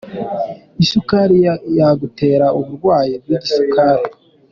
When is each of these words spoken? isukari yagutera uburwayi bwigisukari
isukari 0.83 1.37
yagutera 1.79 2.45
uburwayi 2.59 3.13
bwigisukari 3.21 4.05